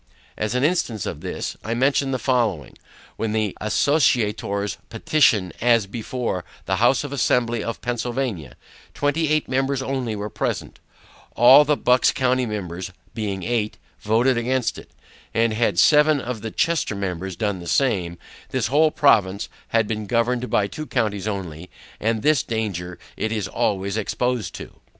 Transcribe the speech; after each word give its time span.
As 0.35 0.55
an 0.55 0.63
instance 0.63 1.05
of 1.05 1.21
this, 1.21 1.55
I 1.63 1.75
mention 1.75 2.09
the 2.09 2.17
following; 2.17 2.75
when 3.17 3.33
the 3.33 3.55
Associators 3.61 4.79
petition 4.89 5.51
was 5.61 5.85
before 5.85 6.43
the 6.65 6.77
House 6.77 7.03
of 7.03 7.13
Assembly 7.13 7.63
of 7.63 7.81
Pennsylvania; 7.81 8.55
twenty 8.95 9.29
eight 9.29 9.47
members 9.47 9.79
only 9.83 10.15
were 10.15 10.31
present, 10.31 10.79
all 11.35 11.63
the 11.65 11.77
Bucks 11.77 12.11
county 12.11 12.47
members, 12.47 12.91
being 13.13 13.43
eight, 13.43 13.77
voted 13.99 14.39
against 14.39 14.79
it, 14.79 14.89
and 15.35 15.53
had 15.53 15.77
seven 15.77 16.19
of 16.19 16.41
the 16.41 16.49
Chester 16.49 16.95
members 16.95 17.35
done 17.35 17.59
the 17.59 17.67
same, 17.67 18.17
this 18.49 18.69
whole 18.73 18.89
province 18.89 19.49
had 19.67 19.87
been 19.87 20.07
governed 20.07 20.49
by 20.49 20.65
two 20.65 20.87
counties 20.87 21.27
only, 21.27 21.69
and 21.99 22.23
this 22.23 22.41
danger 22.41 22.97
it 23.15 23.31
is 23.31 23.47
always 23.47 23.97
exposed 23.97 24.55
to. 24.55 24.81